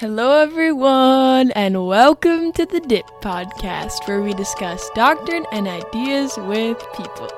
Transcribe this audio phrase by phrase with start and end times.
[0.00, 6.78] Hello, everyone, and welcome to the Dip Podcast, where we discuss doctrine and ideas with
[6.96, 7.28] people.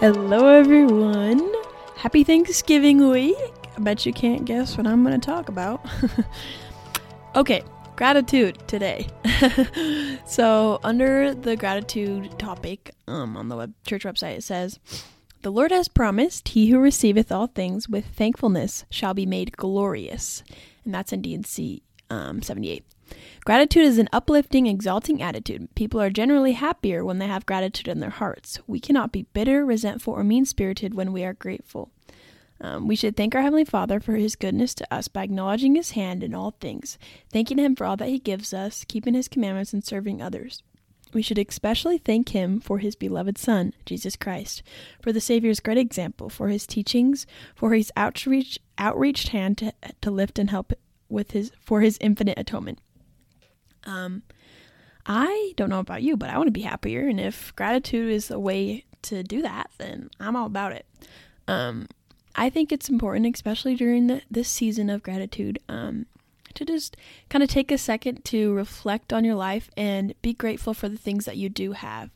[0.00, 1.52] Hello, everyone.
[1.94, 3.36] Happy Thanksgiving week.
[3.76, 5.86] I bet you can't guess what I'm going to talk about.
[7.36, 7.62] okay,
[7.94, 9.06] gratitude today.
[10.26, 14.80] so, under the gratitude topic um, on the web church website, it says,
[15.42, 20.42] The Lord has promised, He who receiveth all things with thankfulness shall be made glorious.
[20.84, 22.84] And that's in D&C um, 78.
[23.46, 25.74] Gratitude is an uplifting, exalting attitude.
[25.74, 28.58] People are generally happier when they have gratitude in their hearts.
[28.66, 31.90] We cannot be bitter, resentful, or mean spirited when we are grateful.
[32.60, 35.92] Um, we should thank our Heavenly Father for His goodness to us by acknowledging His
[35.92, 36.98] hand in all things,
[37.32, 40.62] thanking Him for all that He gives us, keeping His commandments, and serving others.
[41.12, 44.62] We should especially thank Him for His beloved Son, Jesus Christ,
[45.02, 50.10] for the Savior's great example, for His teachings, for His outreach, outreached hand to, to
[50.10, 50.72] lift and help
[51.08, 52.78] with His for His infinite atonement.
[53.84, 54.22] Um,
[55.06, 58.30] I don't know about you, but I want to be happier, and if gratitude is
[58.30, 60.86] a way to do that, then I'm all about it.
[61.48, 61.88] Um,
[62.36, 66.06] I think it's important, especially during the, this season of gratitude, um,
[66.54, 66.96] to just
[67.28, 70.98] kind of take a second to reflect on your life and be grateful for the
[70.98, 72.10] things that you do have.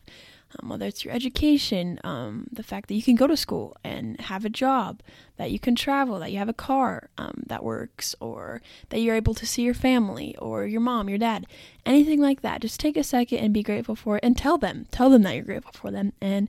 [0.61, 4.21] Um, whether it's your education, um, the fact that you can go to school and
[4.21, 5.01] have a job,
[5.37, 9.17] that you can travel, that you have a car um, that works, or that you're
[9.17, 11.47] able to see your family or your mom, your dad,
[11.85, 12.61] anything like that.
[12.61, 15.35] Just take a second and be grateful for it and tell them, tell them that
[15.35, 16.13] you're grateful for them.
[16.21, 16.49] And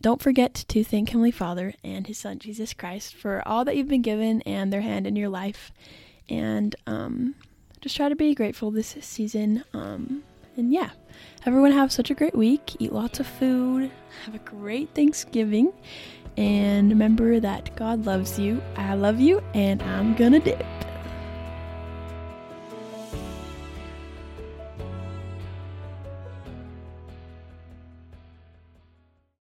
[0.00, 3.88] don't forget to thank Heavenly Father and His Son, Jesus Christ, for all that you've
[3.88, 5.72] been given and their hand in your life.
[6.28, 7.34] And um,
[7.80, 9.64] just try to be grateful this season.
[9.74, 10.22] Um,
[10.56, 10.90] and yeah,
[11.46, 12.76] everyone have such a great week.
[12.78, 13.90] Eat lots of food.
[14.24, 15.72] Have a great Thanksgiving.
[16.36, 18.62] And remember that God loves you.
[18.76, 19.42] I love you.
[19.54, 20.64] And I'm gonna dip.